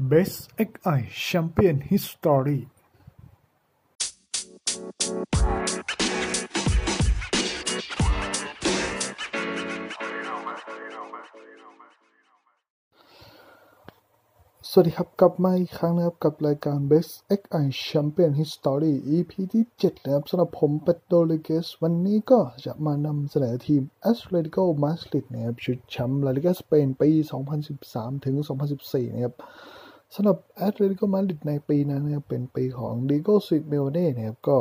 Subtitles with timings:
[0.00, 2.60] Best XI Champion History
[14.70, 27.10] สวัสดีครับ กลับมาอีกครั้งนะครับ กับรายการ Best XI Champion History EP ที่ 7 นะครับสำหรับผมเป็ดโดเลเกสวันนี้ก็จะมานำเสนอทีม Atletico Madrid นะครับ ชุดแชมป์ลาลิกาสเปนปี
[27.68, 28.36] 2013 ถึง
[28.76, 29.36] 2014 นะครับ
[30.14, 30.36] สำหรับ
[30.66, 34.58] Atletico Madrid ในปีนั้นนะครับเป็นปีของ Diego Simeone นะครับก็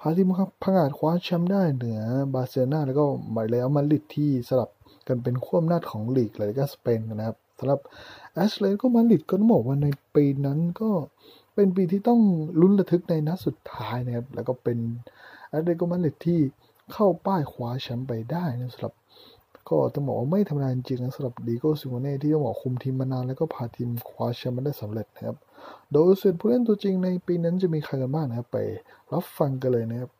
[0.00, 0.30] พาทีม
[0.62, 2.00] พังอาจคว้าแชมป์ได้เหนือ
[2.34, 3.04] บาร์เซโลนาแล้วก็
[3.36, 4.70] เรอัลมาดริดที่สลับ
[5.08, 7.80] กันเป็นขั้วอำนาจของลีกลาลีกาสเปนนะครับสำหรับ
[8.34, 10.90] แอตเลติโกมาดริดก็ต้องบอกว่าในปีนั้นก็
[11.54, 12.20] เป็นปีที่ต้อง
[12.60, 14.78] ลุ้นระทึกในนัดสุดท้ายนะครับแล้วก็เป็น
[15.48, 16.40] แอตเลติโกมาดริดที่
[16.92, 18.94] เข้าป้ายคว้าแชมป์ไปได้นะสำหรับ
[19.68, 25.36] ก็ต้องบอกว่าไม่ธรรมดาจริงนะสำหรับดิเอโก้ซิเมโอเน่ที่ต้องบอกคุมทีมมานานแล้วก็พาทีมคว้าแชมป์มาได้สำเร็จนะครับ
[25.92, 28.58] โดยส่วนผู้เล่นตัวจริงในปีนั้นจะมีใครกันบ้างนะครับไป
[29.12, 30.10] รับฟังกันเลยนะครับ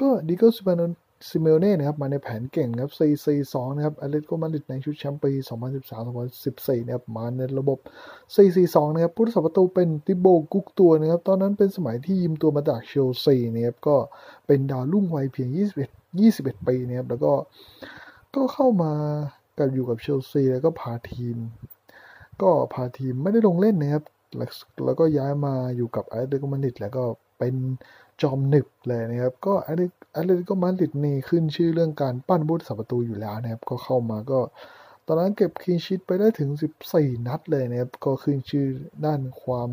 [0.00, 0.86] ก็ดิเอโก้ซิเมโอเน่
[1.28, 2.92] ซิเมโอเน่นะครับมาในแผนเก่งครับ
[3.34, 5.32] 4-4-2 นะครับแอตเลติโกมาดริดในชุดแชมป์ปี
[6.08, 7.78] 2013-2014 นะครับ มาในระบบ
[8.36, 13.96] 4-4-2 นะครับผู้รักษาประตูเป็นติโบกูร์ตัวส์นะครับ ตอนนั้นเป็นสมัยที่ยืมตัวมาจากเชลซีนะครับ ก็
[14.46, 15.48] เป็นดาวรุ่งวัยเพียง
[15.90, 17.32] 21 21 ปีนะครับ แล้วก็
[18.34, 18.92] ก็เข้ามา
[19.58, 21.36] กับอยู่กับเชลซีแล้วก็พาทีม
[22.42, 24.04] ก็พาทีมไม่ได้ลงเล่นนะครับ
[24.84, 27.04] แล้วก็ย้ายมาอยู่กับแอตเลติโกมาดริดแล้วก็
[27.38, 27.54] เป็น
[28.22, 29.78] จอมหนึบเลยนะครับ ก็แอต
[30.26, 34.40] เลติโกมาดริดนี่ขึ้นชื่อเรื่องการปั้นผู้รักษาประตูอยู่แล้วนะครับ ก็เข้ามาก็
[35.06, 36.50] ตอนนั้นเก็บ clean sheet ไปได้ถึง
[36.88, 38.66] 14 นัดเลยนะครับ ก็ขึ้นชื่อ
[39.04, 39.68] ด้านความ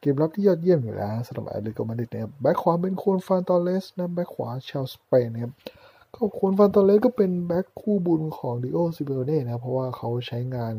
[0.00, 5.52] เกมรับที่ยอดเยี่ยมอยู่แล้วสำหรับแอตเลติโกมาดริดนะครับแบ็คขวาเป็นฆวนฟรานตอร์เรสนะแบ็คขวาชาวสเปนนะครับ
[6.14, 10.74] ก็ฆวนฟรานตอร์เรสก็เป็นแบ็คคู่บุญของดิเอโก้ซิเมโอเน่นะเพราะว่าเขาใช้งาน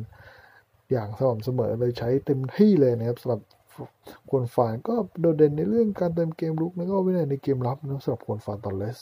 [0.91, 3.41] อย่างสม่ำเสมอเลยใช้เต็มที่เลยนะครับสำหรับ
[4.29, 8.97] ฆวนฟรานก็โดดเด่นในเรื่องการเติมเกมรุกแล้วก็วินัยในเกมรับนะสำหรับฆวนฟรานตอร์เรส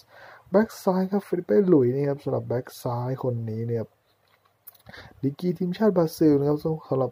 [0.52, 3.84] แบ็กซ้ายครับฟิลิปเป้ลุยส์นี่ครับสำหรับแบ็กซ้ายคนนี้เนี่ย
[5.22, 6.58] ดีกรีทีมชาติบราซิลนะครับ
[6.89, 7.12] สำหรับ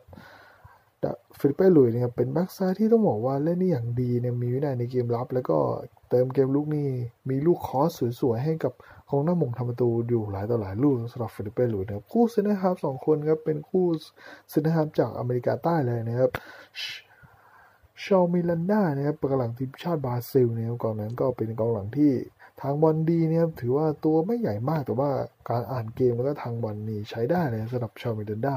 [1.39, 5.57] ฟิลิปเป้ลุยส์นะครับเป็นแบ็กซ้ายที่ต้องบอกว่าเล่นได้อย่างดีเนี่ยมีวินัยในเกมรับ แล้วก็
[6.09, 6.87] เติมเกมรุกนี่
[7.29, 7.89] มีลูก cross
[8.21, 8.73] สวยๆให้กับ
[9.09, 13.85] ของหน้ามงทำประตูอยู่หลายต่อหลายลูกสำหรับฟิลิปเป้ลุยส์นะครับคู่เซนเตอร์ฮาร์ฟสองคนครับเป็นคู่
[14.49, 16.29] เซนเตอร์ฮาร์ฟจากอเมริกาใต้เลยนะครับ
[18.03, 22.11] ชูเอามิรันด้านะครับกองหลังทีมชาติบราซิลนะครับตอนนั้นก็เป็นกองหลังที่
[22.61, 25.11] ทางบอลดีนะครับถือว่าตัวไม่ใหญ่มากแต่ว่า
[25.49, 28.55] การอ่านเกมแล้วก็ทางบอลนี่ใช้ได้เลยสำหรับชูเอามิรันด้า เ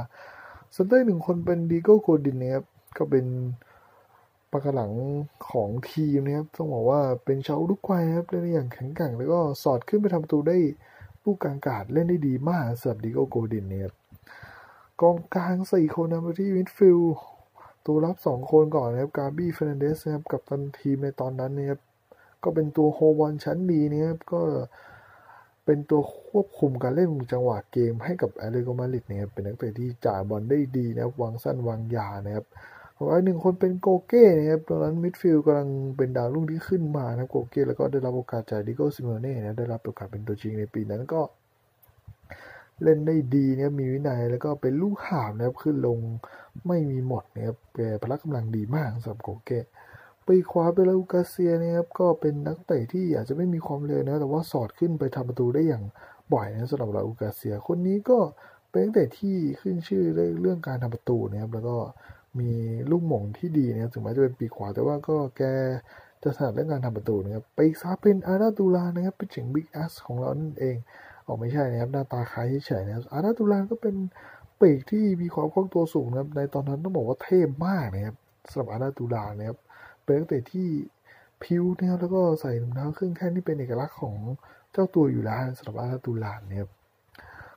[0.75, 2.65] ซนเตอร์หนึ่งคนเป็นดิเอโก้โกดินนะครับ
[2.97, 3.27] ก็เป็น
[4.53, 4.93] ปราการหลัง
[5.51, 10.57] ของทีมนะครับต้องบอกว่าเป็นชาวอุรุกวัยครับเล่นได้อย่างแข็งแกร่งแล้วก็สอดขึ้นไปทำประตูได้
[11.25, 13.91] ลูกกลางอากาศเล่นได้ดีมากสำหรับดิเอโก้โกดินเนี่ย
[15.01, 16.99] กองกลางสี่คนนะมาที่มิดฟิลด์
[17.87, 21.81] ตัวรับสองคนก่อนนะครับกาบี้เฟร์นานเดซนะครับกัปตันทีมในตอนนั้นนะครับ
[22.43, 24.41] ก็เป็นตัวโฮลด์บอลชั้นดีนะครับก็
[25.65, 32.47] เป็นตัวควบคุมการเล่นจังหวะเกมให้กับแอตเลติโกมาดริดนะครับเป็นนักเตะที่จ่ายบอลได้ดีนะครับวางสั้นวางยาวนะครับ
[32.99, 41.21] อีกหนึ่งคนเป็นโกเก้นะครับตอนนั้นมิดฟิลด์กำลังเป็นดาวรุ่งที่ขึ้นมานะโกเก้แล้วก็ได้รับโอกาสจากดิเอโก้ซิเมโอเน่นะได้รับโอกาสเป็นตัวจริงในปีนั้นก็
[42.83, 45.99] เล่นได้ดีเนี่ยมีวินัยแล้วก็เป็นลูกหามนะครับขึ้นลง
[46.67, 49.67] ไม่มีหมดนะครับแกพละกำลังดีมากสำหรับโกเก้
[50.31, 55.85] ปีขวาเปลาูกาเซียนะครับก็เป็นนักเตะที่อาจจะไม่มีความเร็วนะแต่ว่าสอดขึ้นไปทำประตูได้อย่าง
[56.33, 58.19] บ่อยนะสำหรับลาอูกาเซีย คนนี้ก็
[58.71, 60.05] เป็นนักเตะที่ขึ้นชื่อ
[60.41, 61.77] เรื่องการทำประตูนะครับแล้วก็
[62.41, 62.51] มี
[62.91, 65.43] ลูกหม่งที่ดีนะครับถึงแม้จะเป็นปีขวาแต่ว่าก็แก
[66.23, 70.77] จะถนัดเรื่องการทำประตูนะครับไปซาเป็นอาราตูลานะครับเป็นเจ๋งบิ๊กแอสของเรานั่นเอง
[71.27, 73.97] ออกไม่ใช่นะครับหน้าตาคล้ายเฉยนะครับอาราตุลานก็เป็น
[74.61, 78.17] ปีกที่มีความคล่องตัวสูงนะครับในตอนนั้นต้องบอกว่าเท่มากนะครับ
[78.51, 79.59] สำหรับอาร์ดาตูรานนะครับ
[80.05, 80.69] เป็นนักเตะที่
[81.43, 84.17] พลิ้วนะครับแล้วก็ใส่รองเท้าครึ่งแข้งที่เป็นเอกลักษณ์ของ
[84.73, 86.71] เจ้าตัวอยู่แล้วสำหรับอาร์ดาตูรานนะครับ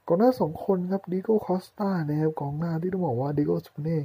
[0.07, 4.01] กองหน้าสองคนครับดิเอโก้คอสตานะครับกองหน้าที่ต้องบอกว่าดิเอโก้ซิเมโอเน่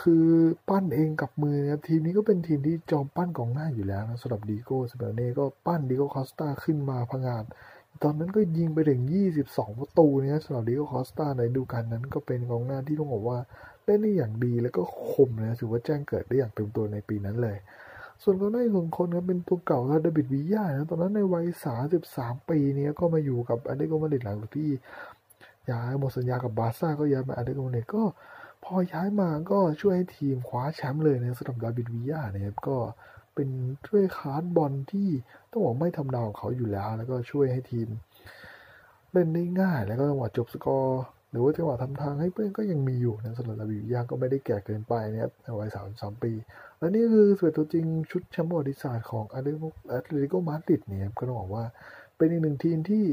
[0.00, 0.26] คือ
[0.68, 7.44] ปั้นเองกับมือครับทีมนี้ก็เป็นทีมที่จอมปั้นกองหน้าอยู่แล้วนะสำหรับดิเอโก้ซิเมโอเน่ก็ปั้นดิเอโก้คอสตาขึ้นมาพังงาน
[8.02, 9.00] ตอนนั้นก็ยิงไปถึง
[9.40, 13.38] 22 ประตูเนี่ยสำหรับดิเอโก้คอสตาในฤดูกาลนั้นก็เป็นกองหน้าที่ต้องบอกว่า
[13.88, 17.56] เล่นได้อย่างดีแล้วก็คมนะถือว่าแจ้งเกิดได้อย่างเต็มตัวในปีนั้นเลย
[18.22, 21.46] ส่วนกองหน้าอีกคนก็เป็นตัวเก่าครับดาวิดบีย่านะตอนนั้นในวัย
[21.96, 24.70] 33 ปีนี้ก็มาอยู่กับแอตเลติโกมาดริดหลังที่
[25.70, 28.02] ย้ายหมดสัญญากับบาร์ซ่าก็ย้ายมาแอตเลติโกมาดริดก็
[28.64, 32.76] พอย้ายมาก็ช่วยให้ทีมคว้าแชมป์เลยนะสำหรับดาวิดบีย่านะครับก็
[33.34, 33.48] เป็น
[33.86, 35.08] ช่วยคาร์ดบอลที่
[35.50, 37.88] ต้องบอกไม่ธรรมดาของเขาอยู่แล้ว แล้วก็ช่วยให้ทีม
[39.12, 46.32] เล่นได้ง่าย แล้วก็จังหวะจบสกอร์ หรือว่าจังหวะทำทางให้เพื่อนก็ยังมีอยู่นะสำหรับดาบิดบีย่าก็ไม่ได้แก่เกินไปนะครับในวัย33ปี
[46.78, 49.48] และนี่คือ11 ตัวจริงชุดแชมป์ประวัติศาสตร์ของอาร์เด
[49.88, 51.64] แอตเลติโกมาดริดเนี่ยก็ต้องบอกว่า
[52.16, 53.04] เป็นอีกหนึ่งทีมที่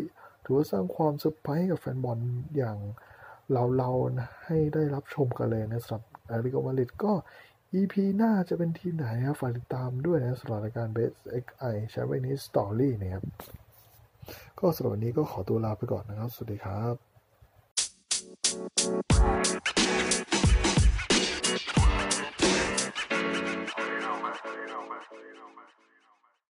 [0.44, 2.20] ถือว่าสร้างความเซอร์ไพรส์ให้กับแฟนบอล
[2.58, 2.78] อย่าง
[3.78, 7.14] เราๆนะให้ได้รับชมกันเลยนะสำหรับแอตเลติโกมาดริดก็
[7.80, 11.14] EP หน้าจะเป็นทีมไหนครับฝากติดตามด้วยนะสำหรับรายการ Best
[11.44, 13.24] XI Chinese Story นะครับ
[14.60, 17.15] ก็สำหรับวันนี้ก็ขอตัวลาไปก่อนนะครับ สวัสดีครับ
[18.54, 18.60] you
[24.00, 25.95] know, man.